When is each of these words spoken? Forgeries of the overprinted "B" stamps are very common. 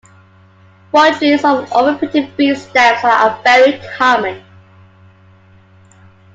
Forgeries 0.89 1.45
of 1.45 1.69
the 1.69 1.75
overprinted 1.75 2.35
"B" 2.35 2.55
stamps 2.55 3.03
are 3.03 3.39
very 3.43 3.79
common. 3.99 4.43